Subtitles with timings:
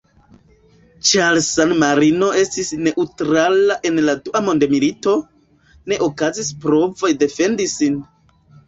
[1.09, 5.17] Ĉar San-Marino estis neŭtrala en la dua mondmilito,
[5.93, 8.07] ne okazis provoj defendi sin.